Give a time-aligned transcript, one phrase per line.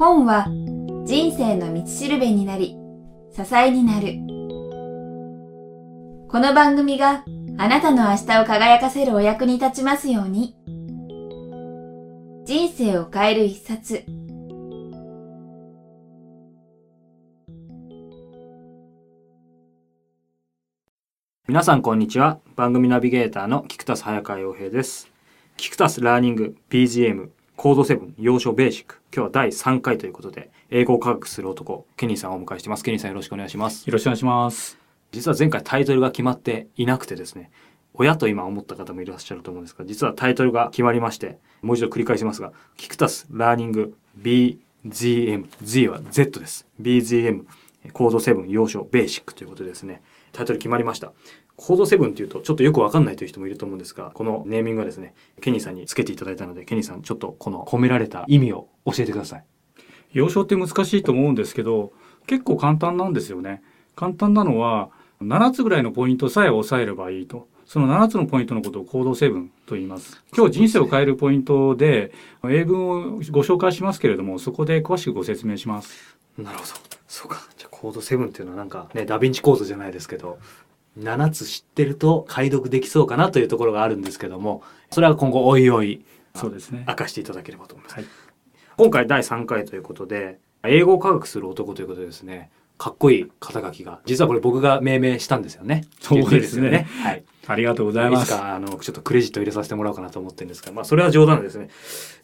[0.00, 0.46] 本は
[1.04, 2.74] 人生の道しるべになり、
[3.36, 4.14] 支えになる。
[6.26, 7.22] この番組が
[7.58, 10.56] あなたの明日を輝かせるお役に立ちますように。
[12.46, 14.06] 人生を変える一冊。
[21.46, 25.10] 皆さんこんにちは番組ナビゲーターの菊田早川洋平です
[25.58, 27.28] 菊田ラーニング BGM
[27.60, 29.02] コード7要所ベーシック。
[29.14, 32.82] 今日は第3回ということで英語を科学する男ケニーさんをお迎えしてます。
[32.82, 33.86] ケニーさんよろしくお願いします。
[33.86, 34.78] よろしくお願いします。
[35.12, 37.50] 実は前回タイトルが決まっていなくてですね
[37.92, 46.66] 親と今思った方もいらっしゃると思うんですが実はタイトルが決まりましてもう一度繰り返しますがキクタスラーニング BGM Z は Z です。
[46.80, 47.44] BGM
[47.92, 50.00] コード7要所ベーシックということでですね
[50.32, 51.12] タイトル決まりました
[51.60, 59.44] コード7っていうとちょっとよくわかんないという人もいると思うんですが、このネーミングはですね、ケニーさんにつけていただいたので、ケニーさんちょっとこの込められた意味を教えてください。
[60.12, 61.92] 要所って難しいと思うんですけど、
[62.26, 63.62] 結構簡単なんですよね。
[63.94, 64.88] 簡単なのは、
[65.20, 67.46] 7つぐらいのポイントさえ押さえればいいと。
[67.66, 70.24] その7つのポイントのことをコード7と言います。
[70.34, 72.12] 今日人生を変えるポイントで、
[72.48, 76.16] 英文をご紹介しますけれども、そこで詳しくご説明します。
[76.38, 76.70] なるほど。
[77.06, 77.46] そうか。
[77.58, 80.38] じゃあコード7っていうのはなんかね、ダヴィンチコードじゃないですけど、
[80.98, 86.84] 7つ知ってると解読できそうかなというところがあるんですけどもそれは今後おいおいそうですね。
[86.86, 88.04] 明かしていただければと思います、はい、
[88.76, 92.50] 今回第3回ということで英語を科学する男ということでですね。
[92.78, 95.84] かっこいい肩書きが実はこれ僕が命名したんですよね。
[96.00, 96.86] そうですね。
[97.02, 98.24] はいありがとうございます。
[98.24, 101.68] いつかあのちょっとクレジット入れさせてもらおうかなと思ってるんですが、まあそれは冗談ですね。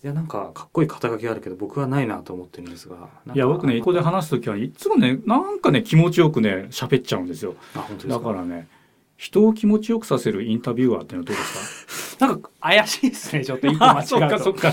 [0.04, 2.96] いやなんかかっこいい肩書きあるけど僕はないなと思ってるんですが。
[3.34, 7.54] いや僕ねここで話す時はいつもねなんかね気持ちよくね喋っちゃうんですよ。
[7.74, 8.68] あ本当だからね
[9.16, 12.26] 人を気持ちよくさせるインタビュアーっていうのはどうですか？
[12.28, 14.72] なんか怪しいですねちょっと一個間違うと そうかそうか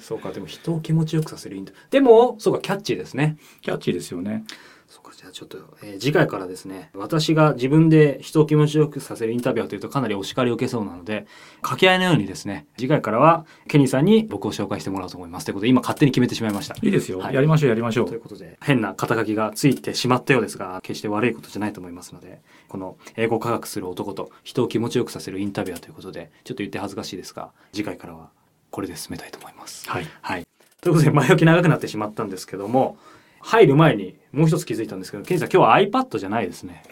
[0.00, 4.44] そうかでも人を気持ちよくさせるインタビューでもそうかキャッチーですねキャッチーですよね
[4.90, 11.26] そうかじゃあちょっと、えー、次回からですね私が自分で人を気持ちよくさせるインタビュアーというとかなりお叱りを受けそうなので
[11.62, 15.44] 掛け合いのようにですね次回からはケニーさんに僕を紹介してもらおうと思います。
[15.44, 16.74] ということで今勝手に決めてしまいました。
[16.82, 18.08] いいですよ、はい、やりましょうやりましょう。
[18.08, 28.30] ということで変な肩書きがついてしまったようですが決して悪いことじゃないと思いますのでこの英語科学する男と人を気持ちよくさせるインタビュアーということでちょっと言って恥ずかしいですが次回からは
[28.72, 29.88] これで進めたいと思います。
[29.88, 30.46] はい、はい、
[30.80, 32.98] ということで前置き長くなってしまったんですけども
[33.40, 36.82] 入る前にもう一つ気づいたんですけど、ケンさん今日は iPad じゃないですね。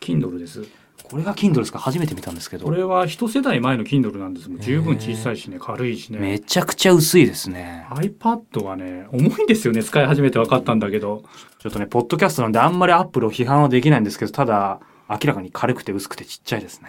[0.00, 0.64] Kindle です。
[1.02, 1.78] これが Kindle ですか？
[1.78, 2.64] 初めて見たんですけど。
[2.64, 6.18] これは一世代前の Kindle なんですも十分小さいしね、軽いしね。
[6.18, 7.86] めちゃくちゃ薄いですね。
[7.90, 9.82] iPad はね、重いんですよね。
[9.82, 11.24] 使い始めて分かったんだけど。
[11.58, 16.88] ちょっとね、ポッドキャストなんであんまり Apple を批判はできないんですけど、ただ、明らかに軽くて薄くてちっちゃいですね。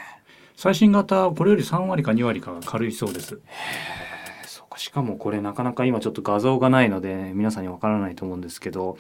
[0.56, 3.40] 最新型、これより3割か2割か軽いそうです。
[4.82, 8.98] しかもこれなかなか今ちょっと画像がないので皆さんにわからないと思うんですけど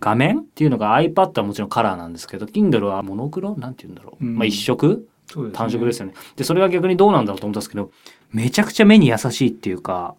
[0.00, 5.06] 画面っていうのが iPad はもちろんカラーなんですけど Kindle はモノクロなんて言うんだろう、うん、まあ一色、
[5.36, 6.14] ね、単色ですよね。
[6.34, 7.92] でそれが逆にどうなんだろうと思ったんですけど
[8.32, 10.16] めちゃくちゃ目に優しいっていうか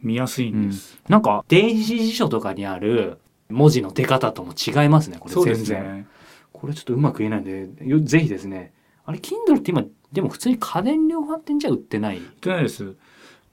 [0.00, 3.18] 見やすいんです、うん、なんか電子辞書とかにある
[3.50, 5.34] 文字の出方とも違いますねこれ。
[5.34, 6.06] 全然、ね、
[6.52, 7.68] これちょっとうまく言えないんで
[8.02, 8.72] ぜひですね。
[9.04, 12.16] あれ Kindle って今でも普通に家電量販店じゃ売ってない？
[12.16, 12.94] 売ってないです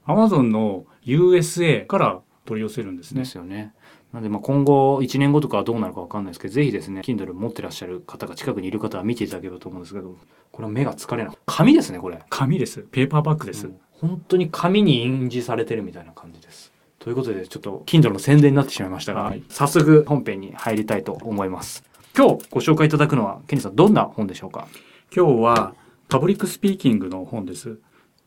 [0.06, 3.22] Amazon の USA から取り寄せるんですね。
[3.22, 3.72] ですよね。
[4.12, 10.16] なのでまあ今後1年後とかはどうなるか分かんないですけどぜひですね Kindle 持ってらっしゃる方が近くにいる方は見ていただければと思うんですけど
[10.52, 11.38] これは目が疲れない。
[11.44, 12.22] 紙ですねこれ。
[12.30, 12.86] 紙です。
[12.90, 16.72] ペーパーバッグです、うん、本当に紙に印字されてるみたいな感じです。
[16.98, 21.84] ということでちょっと Kindle の宣伝になってしまいましたが、はい、早速本編に入りたいと思います。
[22.16, 24.68] 今日ご紹介いただくのはケニーさんどんな本でしょうか？
[25.14, 25.74] 今日は
[26.08, 27.78] public speaking の本です。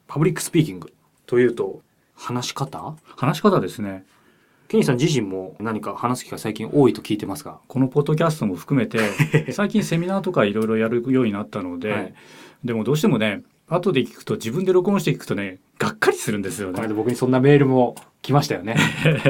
[0.07, 0.93] public speaking
[1.29, 1.81] というと？
[2.15, 2.95] 話し方？
[3.15, 4.03] 話し方ですね。
[4.67, 7.59] ケニーさん自身も何か話す機会最近多いと聞いてますが？
[7.67, 8.99] このポッドキャストも含めて
[9.53, 12.13] 最近セミナーとかいろいろやるようになったので、はい、
[12.65, 16.87] でもどうしてもね後で聞くと自分で録音して聞くとねがっかりするんですよね。
[16.87, 18.75] 僕にそんなメールも来ましたよね。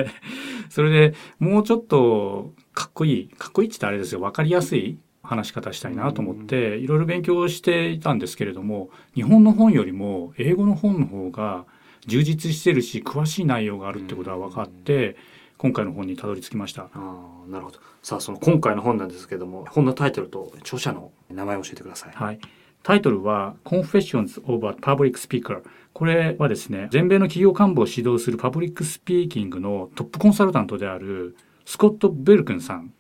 [0.72, 4.22] それでもうちょっとかっこいいかっこいいって言ったらあれですよ。
[4.22, 11.66] 分かりやすい話し方したいなと思っていろいろ勉強していたんですけれども日本の本よりも英語の本の方が
[12.10, 15.16] 充実してるし詳しい内容があるってことが分かって、
[15.58, 16.90] 今回の本にたどり着きました。
[16.94, 17.80] あなるほど。
[18.02, 22.12] さあその今回の本なんですけども本のタイトルと著者の名前を教えてください。
[22.14, 22.40] はい。
[22.84, 25.62] タイトルは Confessions of a Public Speaker
[25.94, 31.36] これはですね全米の企業幹部を指導する public speaking のトップコンサルタントである
[31.66, 32.94] スコット・ベルクンさん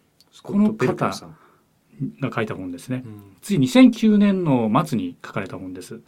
[0.43, 1.11] この方が
[2.33, 6.01] 書いた本ですね、うん、つい2009年の末に書かれた本です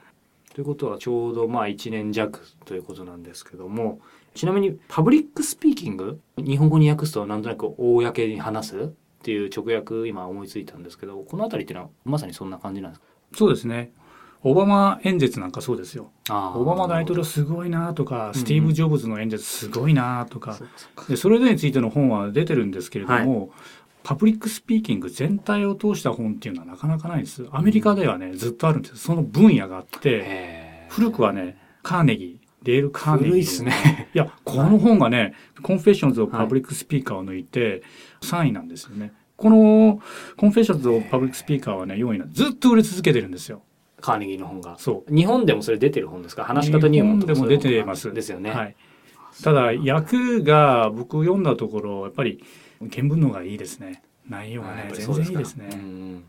[0.54, 4.00] ということはちょうどまあ1年弱ということなんですけども
[4.34, 8.88] ちなみに public speaking 日本語に訳すとなんとなく公に話すっ
[9.24, 13.08] ていう直訳今思いついたんですけどこの辺りっていうのはまさにそんな感じなんですか？
[13.38, 13.92] そうですね。
[14.44, 16.10] オバマ演説なんかそうですよ。
[16.28, 20.54] オバマ大統領すごいなとか、スティーブ・ジョブズの演説すごいなとか。
[20.54, 21.06] そう、かそうか。
[21.08, 23.52] でそれぞれについての本は出てるんですけれども、
[24.04, 27.46] public speaking 全体を通した本っていうのはなかなかないんです。
[27.52, 28.98] アメリカではね、ずっとあるんです。
[28.98, 33.28] その分野があって、古くはね、カーネギー、デール・カーネギー。
[33.30, 34.10] 古いっすね。
[34.14, 37.84] いや、この本がね、 Confessions of Public Speaker を抜いて
[38.22, 39.14] 3位なんですよね。
[39.38, 40.00] この
[40.38, 43.64] Confessions of Public Speaker はね、4位なんずっと売れ続けてるんですよ。
[44.00, 45.16] カーネギーの本がそう。
[45.16, 46.44] 日本でもそれ出てる本ですか？
[46.44, 48.12] 話し方入門とか日本でも出てます。
[48.12, 48.76] ですよね、はい。
[49.44, 52.44] ただ、訳が僕読んだところ、やっぱり
[52.90, 54.04] 原文の方がいいですね。
[54.30, 55.70] 内容がね、全然いいですね。
[55.72, 56.24] うん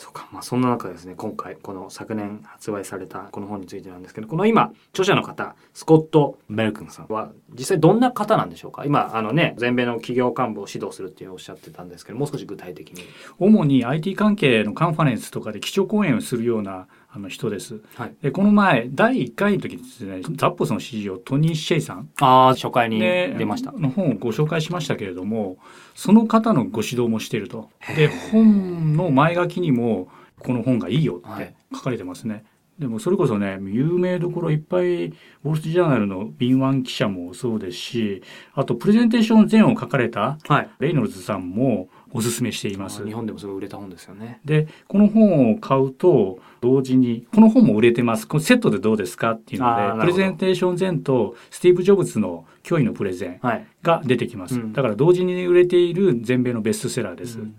[0.00, 13.02] そうか、まあ、そんな中ですね今回この昨年発売されたこの本についてなんですけどこの今著者の方スコット・メルクンさんは実際どんな方なんでしょうか今あのね全米の企業幹部を指導するっていうおっしゃってたんですけどもう少し具体的に
[13.38, 17.80] 主に IT 関係のカンファレンスとかで基調講演をするようなあの人です。
[17.96, 18.14] はい。
[18.22, 22.08] で、この前、第1回の時ですね、ザッポスの CEO、トニー・シェイさん。
[22.20, 23.72] ああ初回にで出ました。
[23.72, 25.58] の本をご紹介しましたけれども
[25.94, 27.68] その方のご指導もしていると。
[27.96, 30.08] で本の前書きにも
[30.38, 31.54] この本がいいよってはい。
[31.74, 32.44] 書かれてますね、
[32.80, 38.22] でもそれこそね有名どころいっぱいウォール・ストリート・ジャーナルの敏腕記者もそうですし
[38.54, 40.70] あとプレゼンテーション前を書かれたはい。
[40.78, 43.04] レイノルズさんもおすすめしています。
[43.04, 44.40] 日本でもすごい売れた本ですよね。
[44.44, 48.26] でこの本を買うと同時にこの本も売れてます。
[48.26, 53.66] このセットでどうですかっていうのでプレゼンテーション前とスティーブ・ジョブズの脅威のプレゼンはい。
[53.82, 54.72] が出てきます、うん。
[54.72, 57.54] だから同時に売れている全米のベストセラーです、うん。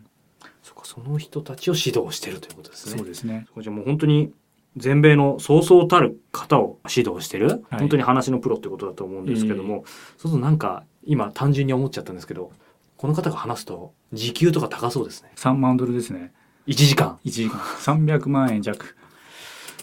[0.62, 2.98] そうかその人たちを指導してるということですね。
[2.98, 3.48] そうですね。
[3.59, 4.31] じゃあもう本当に
[4.77, 7.59] 全米のそうそうたる方を指導してる、はい。
[7.80, 9.83] 本当に話のプロってことだと思うんですけども、
[10.18, 12.51] そうするとなんか今単純に思っちゃったんですけど
[13.01, 15.31] この方が話すと時給とか高そうですね。
[15.36, 16.31] 3万ドルですね。
[16.68, 17.18] 1時間。
[17.25, 17.57] 1時間。
[17.57, 18.95] 300万円弱。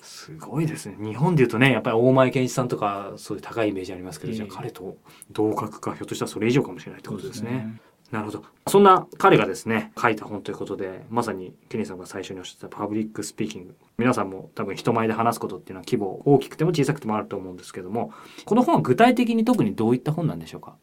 [0.02, 0.96] すごいですね。
[1.04, 4.36] 日本でいうとねやっぱり大前健一さんとかそういう高いイメージありますけど、ええ。
[4.36, 4.96] じゃあ彼と
[5.32, 7.80] 同格かひょっとしたらそれ以上かもしれないってことですね。
[8.12, 8.44] なるほど。
[8.68, 13.74] そんな彼がですね、書いた本ということで、まさにケニーさんが最初におっしゃったパブリックスピーキング。
[13.98, 18.12] 皆さんも多分人前で話すことっていうのは規模大きくても小さくてもあると思うんですけども、
[18.44, 20.76] この本は具体的に特にどういった本なんでしょうか？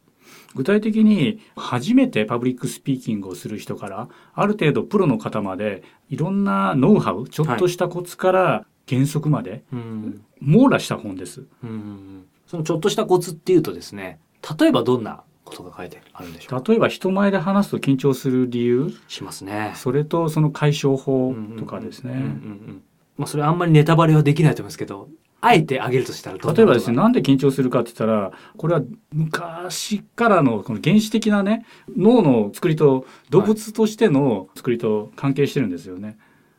[0.56, 10.24] 具体的に初めてパブリックスピーキングをする人からある程度プロの方までいろんなノウハウちょっとしたコツから原則までうん。
[10.40, 12.26] 網羅した本ですうん。
[12.48, 14.20] そのちょっとしたコツっていうとですね、
[14.60, 16.62] 例えばどんなことが書いてあるんでしょう？
[16.62, 18.94] か例えば人前で話すと緊張する理由？
[19.08, 19.74] しますね。
[19.76, 22.24] それとその解消法とかですね
[23.18, 25.10] まあそれあんまりネタバレはできないと思いますけど、
[25.46, 28.82] あえてあげるとしたら例えばですねなんで緊張するかって言ったらこれは
[29.14, 36.18] 昔からのこの原始的なね脳の作りと動物としての作りと関係してるんですよね。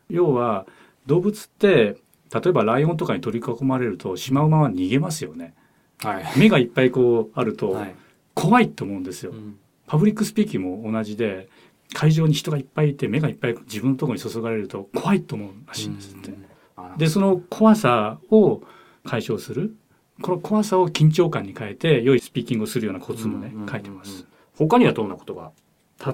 [0.09, 0.67] 要は
[1.07, 1.97] 動物って
[2.33, 5.55] 例えばライオンとかに取り囲まれるとシマウマは逃げますよね。
[5.99, 6.25] はい。
[6.39, 7.95] 目がいっぱいこうあるとはい。
[8.35, 9.35] 怖いと思うんですよう。
[9.35, 11.49] んパブリックスピーキングも同じで
[11.93, 16.33] 会場に人がいっぱいいて目がいっぱい自分のところに注がれると怖いと思うらしいんですって。
[16.77, 18.63] あでその怖さを
[19.07, 19.75] 解消する。
[20.23, 23.69] この怖さを緊張感に変えて良いスピーキングをするようなコツもねうんうんうんうん。
[23.71, 24.27] 書いてます。
[24.55, 25.53] 他にはどんなことが？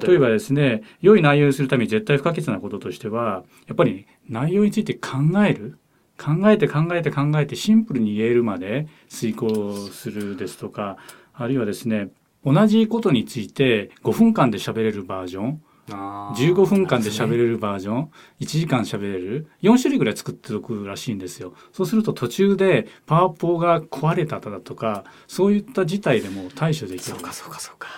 [0.01, 0.29] 例えば？
[0.29, 5.79] ですね良い内容にするために絶対不可欠なこととしてはやっぱり内容について考える。
[6.19, 10.99] 考えて考えて考えてシンプルに言えるまで遂行するですとか
[11.33, 12.11] あるいはですね
[12.45, 15.63] 同じことについて5分間で喋れるバージョン
[15.93, 21.55] 15分間で喋れるるバージョン1時間喋れる4種類ぐらい作っておくらしいんですよ。
[21.73, 27.03] そうすると途中でパワポが壊れただとかそういった事態でも対処できる。
[27.03, 27.89] そうかそうかそうか。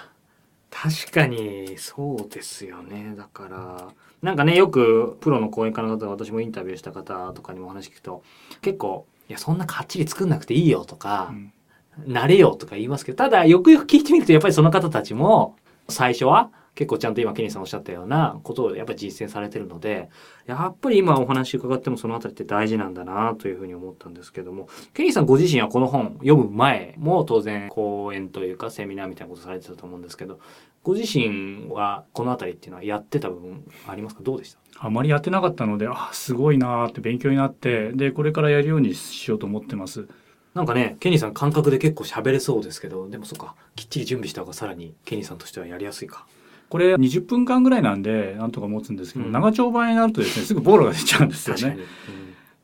[0.71, 3.15] 確かにそうですよね。
[3.17, 3.89] だから
[4.23, 8.23] なんかねよくプロの講演家の方私もインタビューした方とかにもお話聞くと
[8.63, 11.53] 結構「いやそんなかっちり作んなくていいよ」とかうん
[12.13, 15.57] 「慣れよ」とか言いますけどただよくよく聞いてみるとやっぱりその方たちも
[15.89, 20.09] 最初は結構ちゃんと今ケニーさんおっしゃったようなことをやっぱ実践されてるので
[20.47, 30.41] やっぱり今お話伺ってもそのあたりって大事なんだなというふうに思ったんですけどもケニーさんご自身はこの本読む前も当然講演というかセミナーみたいなことされてたと思うんですけど
[30.83, 34.23] ご自身はこのあたりっていうのはやってた部分ありますか？
[34.23, 34.87] どうでした？
[34.87, 40.09] あまりやってなかったのであすごいなって勉強になってでこれからやるようにしようと思ってます。
[40.53, 46.27] なんかねケニーさん感覚で結構喋れそうですけどでもそっかきっちり準備した方がさらにケニーさんとしてはやりやすいか。
[46.69, 49.33] これ20分間ぐらいなんでなんとか持つんですけど、うん。
[49.33, 51.79] 長丁場になるとですねすぐボロが出ちゃうんですよね。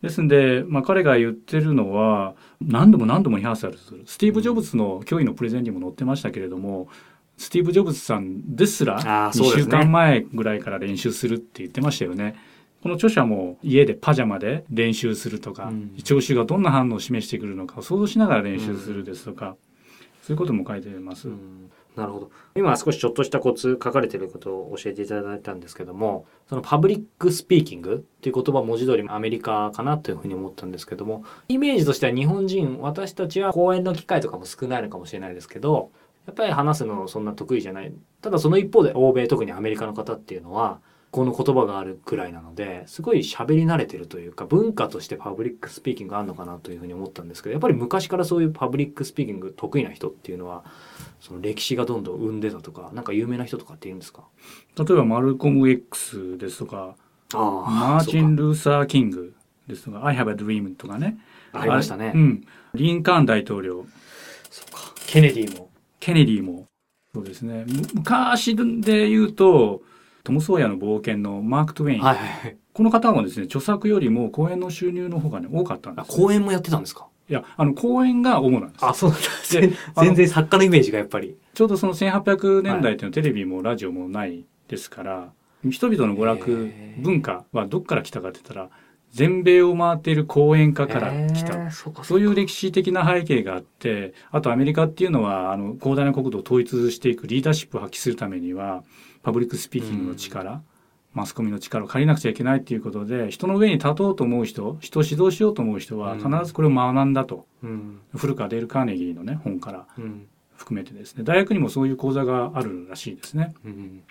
[0.03, 4.03] ですんで、まあ、彼が言ってるのは何度も何度もリハーサルする。
[4.07, 6.89] スティーブ・ジョブズの脅威のプレゼンにも載ってましたけれども
[7.37, 9.63] スティーブ・ジョブズさんですら2あーそうですね。
[9.65, 12.37] 週間前ぐらいから練習するって言ってましたよね。
[12.83, 15.95] この著者も家でパジャマで練習するとか、うん。
[16.03, 19.57] 聴衆がどんな反応を示してくるのかを想像しながら練習するですとか、
[20.23, 21.29] そういうことも書いてます。
[21.29, 22.31] うんなるほど。
[22.55, 35.91] 今少しちょっとしたコツ書かれてることを教えていただいたんですけどもそのパブリックスピーキングっていう言葉文字通りアメリカかなというふうに思ったんですけどもイメージとしては日本人私たちは講演の機会とかも少ないのかもしれないですけど
[36.27, 37.93] やっぱり話すのそんな得意じゃない。
[38.21, 40.81] ただその一方で欧米特にアメリカの方っていうのは
[41.11, 50.65] この言葉があるくらいなのですごい喋り慣れてるというか文化としてパブリックスピーキングがあるのかなというふうに思ったんですけどやっぱり昔からそういうパブリックスピーキング得意な人っていうのは
[51.19, 54.23] その歴史がどんどん生んでたとかなんか有名な人とかっているんですか？
[54.79, 56.95] 例えばマルコム X ですとか、
[57.35, 59.35] あマーチン・ルーサー・キング
[59.67, 61.19] ですとか、I have a dream とかね。
[61.53, 62.47] ありましたね、うん。
[62.75, 63.85] リンカーン大統領、
[64.49, 64.95] そうか。
[65.07, 65.71] ケネディも。
[65.99, 66.67] ケネディも、
[67.13, 67.65] そうですね。
[67.67, 69.83] む昔で言うと、
[70.25, 72.01] トム・ソーヤの冒険のマーク・トウェイン。
[72.01, 72.19] はい
[72.73, 77.09] この方もですね、著作よりも講演の収入の方がね、多かったんです、あ講演もやってたんですか？
[77.29, 78.87] いや、あの、講演が主なんです。
[78.87, 79.27] あそうなんだ。
[79.61, 81.37] であの全然作家のイメージがやっぱり。
[81.53, 85.33] ちょうどその1800年代っていうのはテレビもラジオもないですから、
[85.69, 88.71] 人々の娯楽文化はどっから来たかって言ったら
[89.13, 98.83] 全米を回っている講演家から来た、そうかそういう歴歴史的な背景があってあとアメリカっていうのはあの広大な国土を統一していくリーダーシップを発揮するためには
[99.23, 100.63] パブリックスピーキングの力、
[101.13, 108.01] マスコミの力を借りなくちゃいけないっていうことで人の上に立とうと思う人人を指導しようと思う人は必ずこれを学んだと、うん。
[108.15, 110.27] 古くはデール・カーネギーのね本からうん。
[110.57, 111.25] 含めてですね。
[111.25, 113.55] 大学にもそういう講座があるらしいですね。
[113.65, 114.03] うん。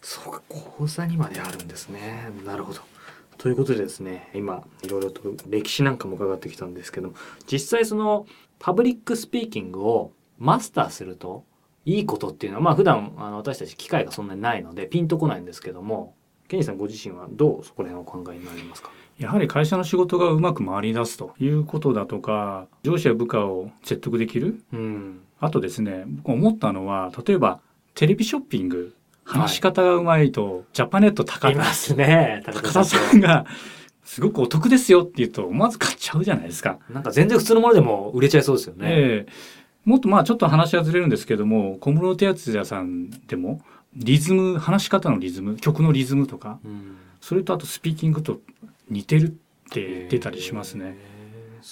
[0.00, 2.30] そうか講座にまであるんですね。
[2.44, 2.80] なるほど。
[3.38, 7.14] ということでですね今いろいろと歴史なんかも伺ってきたんですけども
[7.50, 8.26] 実際その
[8.58, 11.44] パブリックスピーキングをマスターすると
[11.86, 16.14] いいことっていうのはまあ普段あの私たち機会がそんなにないのでピンとこないんですけども
[16.48, 18.90] ケニーさんご自身はどうそこら辺をお考えになりますか？
[19.18, 24.60] やはり会社の仕事がうまく回り出すということだとか上司や部下を説得できる？
[24.72, 25.20] うん。
[25.40, 27.60] あとですね僕思ったのは例えば
[27.94, 28.94] テレビショッピング。
[29.28, 33.44] 話し方がうまいと、ジャパネット高田いますね高高田田ささんが
[34.04, 36.78] すごくお得ですよって言うと思わず買っちゃうじゃないですか。
[36.88, 39.32] んなんか全然普通のものでも売れちゃいそうですよね、ええ
[39.86, 43.62] もっとまあちょっと話はずれるんですけども小室哲哉さんでも
[43.94, 46.96] リズム話し方のリズム曲のリズムとかうん。
[47.20, 48.40] それとあとスピーキングと
[48.88, 49.30] 似てるっ
[49.72, 50.96] て言ってたりしますね。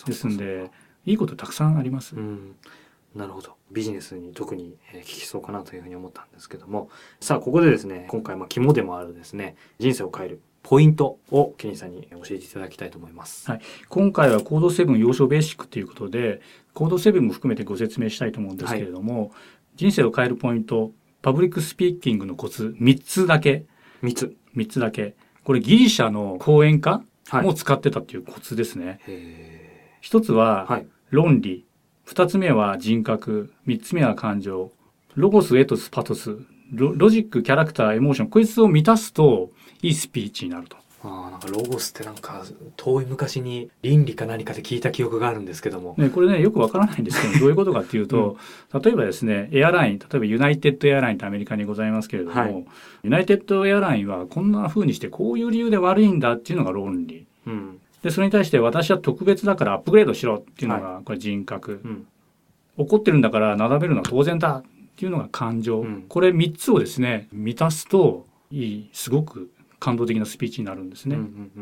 [0.07, 0.71] ですんで
[1.07, 2.17] いいことたくさんあります。
[2.17, 2.57] うん、
[3.15, 3.55] なるほど。
[3.71, 6.89] ビジネスに特にえー効きそうかなというふうに思ったんですけども。
[7.21, 13.49] さあここでですね今回まあ肝でもあるですね人生を変えるポイントをケニーさんに教えていただきたいと思います。
[13.49, 16.41] はい今回はコード7洋書ベーシックということで
[16.73, 19.31] コード7も含めてご説明したいと思うんですけれども、
[19.77, 20.91] 人生を変えるポイント
[21.23, 23.67] パブリックスピーキングのコツ3つだけ
[24.03, 24.37] 三つ。
[24.57, 27.45] 3つだけこれギリシャの講演家はい。
[27.45, 29.01] も使ってたっていうコツですね。
[29.07, 30.83] へ一つは。
[31.11, 31.67] 論理
[32.05, 34.73] 二つ目は人格三つ目は感情
[35.15, 36.39] ロゴスエトスパトス
[36.73, 39.51] ロロジックキャラクターエモーションこいつを満たすと
[39.85, 40.79] いいスピーチになると。
[41.03, 42.43] ああなんかロゴスってなんか
[42.77, 45.95] 遠い昔に倫理か何かで聞いた記憶があるんですけども。
[45.99, 48.39] ね、これねよくわからないんですけど どういうことかっていうと、
[48.83, 52.65] 例えばですねエアライン例えばユナイテッドエアラインってアメリカにございますけれども、はい
[53.03, 57.79] ユナイテッドエアラインはこんな風にしてこういう理由で悪いんだっていうのが論理うん。
[58.03, 62.07] でそれに対して私は特別だからアップグレードしろっていうのがこれ人格、うん。
[62.79, 69.51] 怒ってるんだからなだめるのは当然だっていうのが感情、うんこれ3つをですね満たすといいすごく
[69.85, 71.19] 感動的なスピーチになるんですね。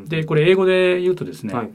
[0.06, 1.70] でこれ英語で言うとですね、はい。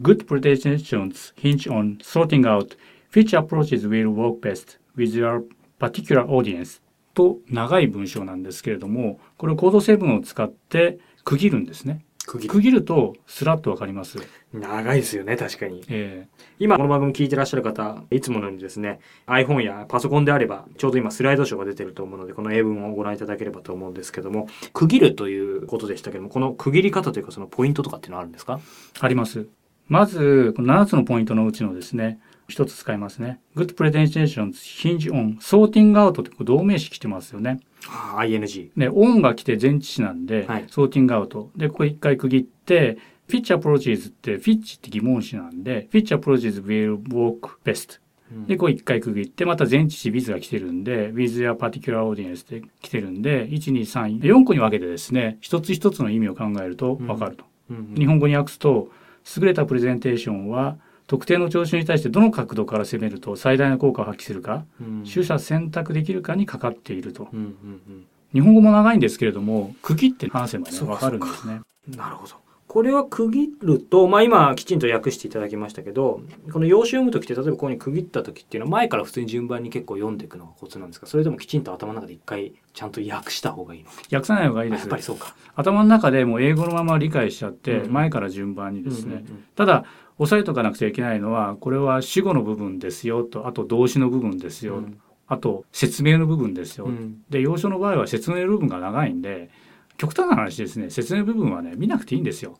[0.00, 2.78] Good presentations hinge on sorting out
[3.12, 5.44] which approaches will work best with your
[5.78, 6.80] particular audience
[7.12, 12.06] と長い文章なんですけれどもこれをコード7を使って区切るんですね。
[12.28, 14.18] 区切り区切るとスラッとわかります。
[14.52, 15.82] 長いですよね確かに。
[15.88, 28.54] え今この番組聞いてらっしゃる方いつものようにですね iPhone やパソコンであればちょうど今スライドショーが出てると思うのでこの英文をご覧いただければと思うんですけども区切るということでしたけどもこの区切り方というかそのポイントとかっていうのはあるんですか？
[28.54, 29.46] ーあります。
[29.86, 33.40] まずこの7つのポイントのうちのですね一つ使いますね。
[33.54, 37.60] Good presentations hinge on sorting out って同名詞来てますよね。
[37.86, 41.50] ああ ING で、オンが来て前置詞なんで、はいソーティングアウト。
[41.56, 48.00] で、ここ一回区切って、フィッチアプローチーズって、フィッチって疑問詞なんで、フィッチアプローチーズ will work best。
[48.46, 57.44] で、こう一回区切って、また前置詞 with が来てるんで、with your particular audience って来てるんで、1、2、3、4個に分けてですね、一つ一つの意味を考えると分かると。
[57.70, 58.90] うん日本語に訳すと、
[59.36, 60.78] 優れたプレゼンテーションは
[61.08, 65.04] 特定の聴衆に対してどの角度から攻めると最大の効果を発揮するか、うん。
[65.04, 67.28] 取捨選択できるかにかかっていると。
[67.32, 71.08] うんうん日本語も長いんですけれども区切って話せばねそうか。
[71.08, 71.62] るんですね。
[71.88, 72.34] うんなるほど。
[72.66, 76.20] これは区切ると、まあ、今きちんと訳していただきましたけど
[76.52, 84.80] この用紙読む時って例えばここに区切った時っていうのは前から普通に順番に結構読んでいくのがコツなんですかそれともきちんと頭の中で一回ちゃんと訳した方がいいの訳さない方がいいです。
[84.82, 85.34] やっぱりそうか。
[85.56, 87.92] 頭の中でもう英語のまま理解しちゃって、うん。
[87.92, 89.44] 前から順番にですね、うんうん。
[89.56, 89.84] ただ
[90.18, 95.00] 押さえとかなくちゃいけないのはこれは主語の部分ですよとあと動詞の部分ですよ、うん。
[95.26, 97.22] あと説明の部分ですよ、うん。
[97.30, 99.50] で要所の場合は説明の部分が長いんで
[99.96, 100.90] 極端な話ですね。
[100.90, 102.56] 説明部分はね見なくていいんですよ。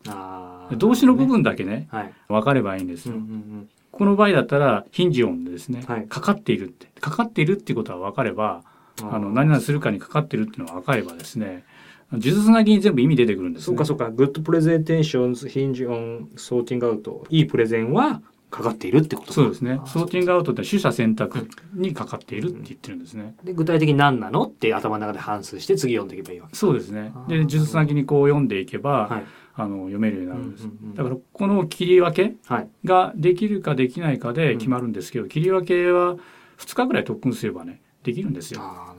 [0.77, 2.13] 動詞の部分だけねはい。
[2.27, 3.69] 分かればいいんですうんうよ、ん。
[3.91, 6.07] この場合だったらヒンジオンでですね、はい。
[6.07, 6.87] かかっているって。
[6.99, 8.63] かかっているっていうことは分かれば
[9.01, 9.15] うん。
[9.15, 11.63] あの何々するかにかかってるっていうのが分かればですね
[12.11, 13.65] 呪術つなぎに全部意味出てくるんですね。
[13.65, 14.05] そうかそうか。
[14.05, 17.25] Good presentations hinge on sorting out。
[17.29, 19.33] いいプレゼンはかかっているってことか。
[19.33, 19.79] そうですね。
[19.83, 26.55] あソーティングアウトって取捨選択にかかっているって言ってるんですね、で具体的に何なのって頭の中で反数して次読んでいけばいいわけ。
[26.55, 27.13] そうですね。
[27.27, 29.23] で呪術つなぎにこう読んでいけば、はい。
[29.55, 32.69] あの読めるようになるんです、うんうんうんだからこの切り分けはい。
[32.85, 36.15] ができるかできないかで決まるんですけど、切り分けは
[36.57, 38.61] 2日ぐらい特訓すればねできるんですよ。
[38.63, 38.95] あ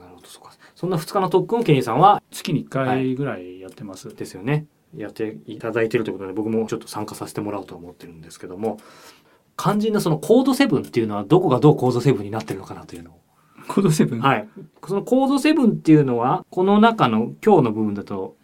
[0.81, 4.65] そんな2日の特訓をケニーさんは月に1回ぐらいやってます、ですよね。
[4.97, 8.79] やっていただいているということで僕もちょっと参加させてもらおうと思ってるんですけども
[9.55, 13.19] 肝心なそのコード7っていうのはどこがどうコード7になってるのかなというのを。
[13.67, 14.49] コード7、はい。
[14.87, 18.35] そのコード7っていうのはこの中の今日の部分だと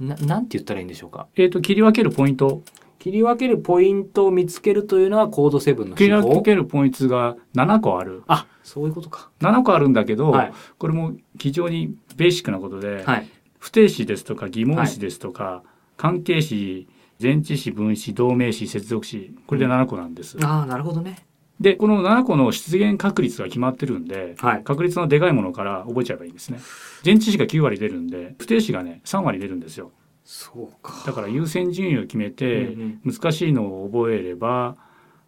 [0.00, 1.28] ななんて言ったらいいんでしょうか？
[1.36, 2.62] えっ、と切り分けるポイント
[3.06, 9.30] 切り分けるポイントを見つけるというのはコード7の切り分けるポイントが7個あるあそういうことか。
[9.38, 10.52] 7個あるんだけど、はい。
[10.76, 13.28] これも非常にベーシックなことで、はい。
[13.60, 15.62] 不定詞ですとか疑問詞ですとか、
[15.96, 16.88] 関係詞
[17.22, 20.36] 前置詞分詞同名詞接続詞これで7個なんです。
[20.42, 21.24] ああなるほどね。
[21.60, 24.64] でこの7個の出現確率が決まってるんではい。
[24.64, 26.58] 確率のでかいものから覚えちゃえばいいんですね。
[27.04, 29.92] 前置詞が9割出るんで不定詞がね3割出るんですよ。
[30.26, 31.04] そうか。
[31.06, 34.76] だから優先順位を決めて、うん難しいのを覚えれば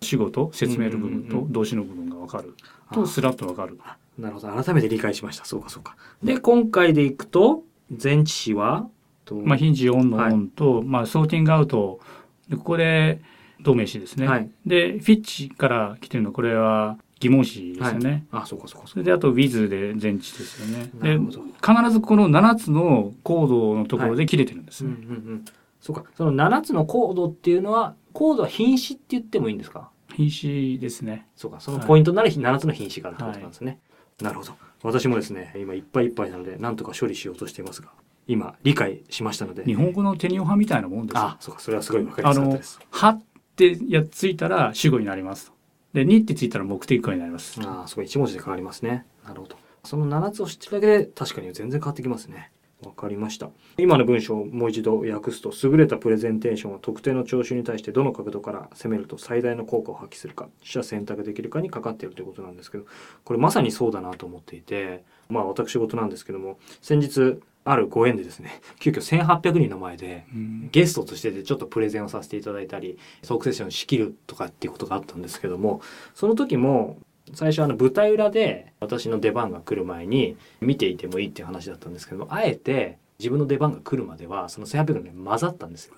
[0.03, 2.55] 主語と説明の部分と動詞の部分が分かる
[2.89, 3.79] あとスラッと分かる。
[4.19, 4.49] なるほど。
[4.63, 5.45] 改めて理解しました。
[5.45, 5.97] そうかそうか。
[6.23, 7.63] で今回でいくと
[8.03, 8.89] 前置詞は
[9.25, 12.01] とまあ、ヒンジオンのオンと、まあ、ソーティングアウト。
[12.49, 13.21] でここで
[13.61, 14.51] 同名詞ですね、はい。
[14.65, 20.91] でフィッチから来てるのこれは疑問詞ですよね、あそうかそうかそそれであと with で前置ですよね。
[20.95, 24.85] で必ずこの7つのコードのところで切れてるんです。
[24.85, 25.45] ううんね、うんうん。
[25.81, 26.05] そうか。
[26.17, 29.91] その7つのコードっていうのはコードは品詞って言ってもいいんですか？
[30.15, 31.27] 品詞ですね。
[31.35, 31.61] そうか。
[31.61, 33.81] そのポイントになる7つの品詞があるってことなんですね、
[34.23, 34.53] なるほど。
[34.83, 37.89] 私もですね今いっぱいいっぱいなのでなんとか処理しようとしていますが
[38.29, 39.65] 今理解しましたので。
[39.65, 41.21] 日本語のテニオ派みたいなもんですよ。
[41.21, 41.61] あそうか。
[41.61, 43.23] それはすごいわかりやすかったです「は」っ
[43.57, 45.53] てやっついたら主語になります
[45.99, 47.61] で「に」ってついたら目的語になります。
[47.65, 49.05] ああすごい一文字で変わりますね。
[49.27, 49.57] なるほど。
[49.85, 52.53] その7つを知ってるだけで確かに全然変わってきますね。
[52.85, 53.51] わかりました。
[53.77, 62.85] 今の文章をもう一度訳すと優れたプレゼンテーションは特定の聴衆に対してどの角度から攻めると最大の効果を発揮するか取捨選択できるかにかかっているということなんですけど
[63.25, 70.69] これまさにそうだなと思っていてまあ私事なんですけども先日あるご縁でですね 急遽1800人の前でうん。
[70.73, 75.81] ゲストとしてでちょっとプレゼンをさせていただいたりトークセッション仕切るとかっていうことがあったんですけども
[76.15, 76.99] その時も
[77.35, 85.95] 最初あの舞台裏で私の出番が来る前に見ていてもいいっていう話だったんですけどもあえて自分の出番が来るまではその1800人で混ざったんですよ。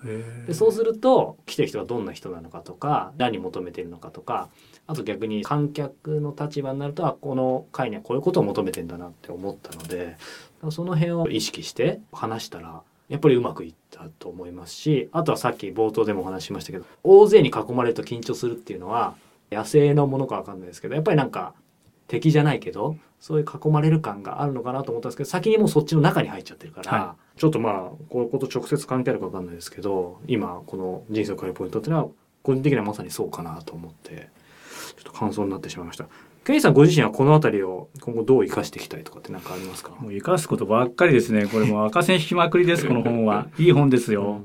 [0.47, 4.49] でそうすると来てる人がどんな人なのかとか何求めてるのかとか
[4.87, 10.17] あと逆に観客の立場になるとあこの会にはこういうことを求めてんだなって思ったので
[10.71, 19.13] その辺を意識して話したらやっぱりうまくいったと思いますしあとはさっき冒頭でもお話ししましたけど大勢に囲まれると緊張するっていうのは
[19.51, 21.53] 野生のものかわかんないですけどやっぱりなんか
[22.11, 27.73] 敵じゃないけどそういう囲まれる感があるのかなと思ったんですけど先にもうそっちの中に入っちゃってるから、はちょっとまあ
[28.09, 32.09] こういうこと直接関係あるかわかんないですけど今この人生を変えるポイントっていうのは
[32.43, 34.29] 個人的にはまさにそうかなと思って
[34.97, 36.07] ちょっと感想になってしまいました。
[36.43, 39.91] ケイさんご自身はこの辺りを今後どう生かしていきたいとかって何かありますか？
[39.91, 41.45] もう生かすことばっかりですね。
[41.45, 42.85] これもう赤線引きまくりです。
[42.89, 43.47] この本は。
[43.57, 44.41] いい本ですよ。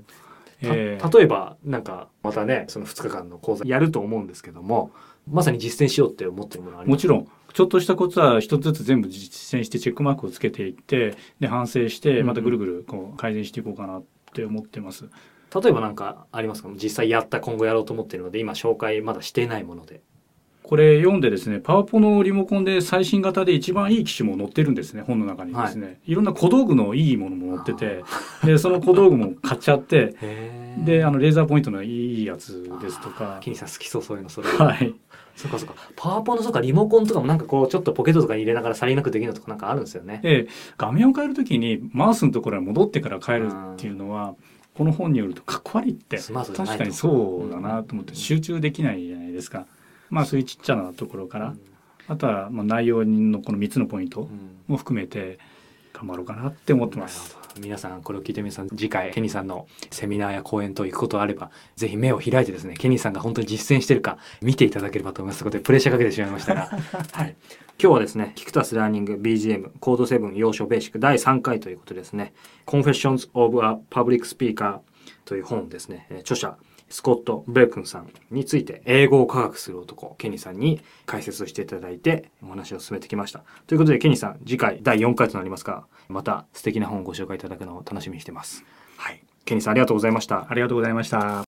[0.62, 4.92] たええ例えばなんかまたねその2日間の講座やると思うんですけども
[5.28, 6.94] まさに実践しようって思ってるものあります。
[6.94, 7.28] もちろん。
[7.52, 15.08] ちょっとしたコツは一つずつ全部実践してチェックマークをつけていってで反省してまたぐるぐるこう改善していこうかなって思ってます。
[15.54, 16.68] 例えばなんかありますか？
[16.74, 20.02] 実際やった今後やろうと思ってるので今紹介まだしていないもので
[20.66, 28.02] これ読んでですねパワポのリモコンで最新型で一番いい機種も載ってるんですね本の中にですね、い、ろんな小道具のいいものも載ってて
[28.44, 30.16] でその小道具も買っちゃって
[30.84, 33.38] であのレーザーポイントのいいやつですとか。
[33.40, 34.94] ケニーさん好きそうそういうのそれはい。
[35.36, 35.74] そっかそっか。
[35.94, 40.20] パワポのそうかリモコンとかもなんかこうちょっとポケットとかに入れながらさりなくできるのとかなんかあるんですよね。
[40.22, 44.34] で画面を変えるときにマウスのところに戻ってから変えるっていうのは
[44.74, 46.18] この本によるとかっこ悪いって。
[46.18, 49.66] 確かにそうだなと思って集中できないじゃないですか。
[50.10, 51.54] まあそういうちっちゃなところから、
[52.08, 54.56] あとはまあ内容のこの3つのポイントうん。
[54.68, 55.38] も含めて
[55.92, 57.38] 頑張ろうかなって思ってます。
[57.58, 65.38] 皆さんこれを聞いて皆さん次回ケニーさんのセミナーや講演と行くことあればぜひ目を開いてですねケニーさんが本当に実践してるか見ていただければと思います。
[65.38, 66.68] ということでプレッシャーかけてしまいましたが、
[67.12, 67.36] はい、
[67.80, 72.34] 今日はですねキクタスラーニング BGM コード7要所ベーシック第3回ということでですね。
[72.66, 74.80] Confessions of a Public Speaker
[75.24, 76.06] という本ですね。
[76.10, 83.44] えー著者スコット・ブレックンさんについて英語を科学する男ケニーさんに解説をしていただいてお話を進めてきました。
[83.66, 88.64] ということでケニーさん次回第4回となりますがまた素敵な本をご紹介いただくのを楽しみにしてます。
[88.96, 89.22] はい。
[89.44, 91.44] ケニーさんありがとうございましたありがとうございました。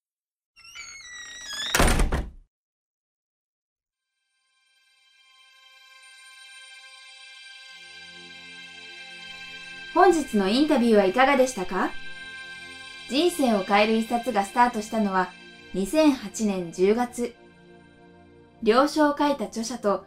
[9.94, 11.90] 本日のインタビューはいかがでしたか？
[13.08, 15.30] 人生を変える一冊がスタートしたのは
[15.74, 17.34] 2008年10月。
[18.62, 20.04] 了承を書いた著者と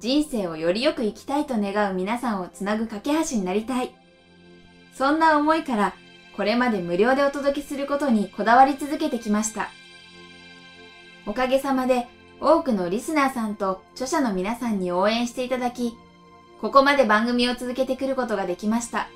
[0.00, 3.94] 人生をよりよく生きたいと願う皆さんをつなぐ架け橋になりたい。
[4.92, 5.94] そんな思いから
[6.36, 9.70] これまで無料でお届けすることにこだわり続けてきました。
[11.24, 12.06] おかげさまで
[12.38, 15.96] 多くのリスナーさんと著者の皆さんに応援していただき、
[16.60, 19.08] ここまで番組を続けてくることができました。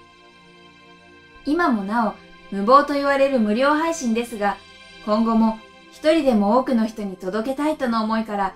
[1.45, 4.57] 今もなお無謀と言われる無料配信ですが、
[5.05, 5.59] 今後も
[5.91, 8.55] 一人でも多くの人に届けたいとの思いから、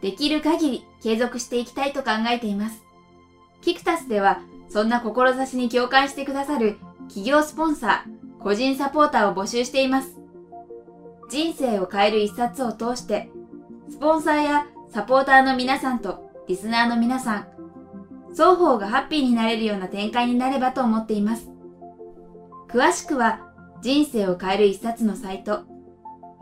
[0.00, 2.82] できる限り継続していきたいと考えています。
[3.62, 10.16] キクタスでは、そんな志に共感してくださる企業スポンサー、個人サポーターを募集しています。
[11.30, 13.30] 人生を変える一冊を通して、
[13.88, 17.46] スポンサーやサポーターの皆さんとリスナーの皆さん、
[18.32, 21.53] 双方がハッピーになれるような展開になればと思っています。
[22.74, 23.38] 詳しくは
[23.82, 25.62] 人生を変える一冊のサイト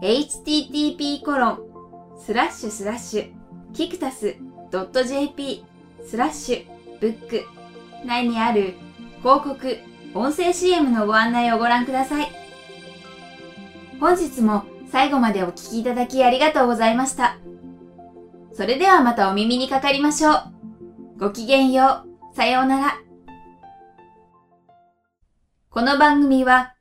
[0.00, 1.58] http コロン
[2.18, 3.32] スラッシュスラッシュ
[3.74, 4.36] キクタス
[4.70, 5.62] .jp
[6.06, 7.44] スラッシュブック
[8.06, 8.72] 内にある
[9.18, 9.76] 広告
[10.14, 12.28] 音声 CM のご案内をご覧ください。
[14.00, 17.36] 本日も最後までお聞きいただきありがとうございました。
[18.54, 20.36] それではまたお耳にかかりましょう。
[21.18, 22.34] ごきげんよう。
[22.34, 23.01] さようなら。
[25.74, 26.74] この番組は、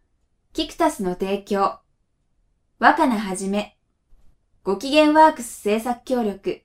[0.51, 1.79] キクタスの提供、
[2.77, 3.77] 若菜はじめ、
[4.63, 6.63] ご機嫌ワークス制作協力、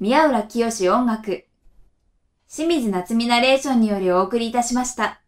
[0.00, 1.44] 宮浦清音楽、
[2.48, 5.21] 清水夏美ナレーションによりお送りいたしました。